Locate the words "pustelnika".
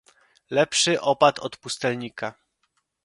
1.57-2.35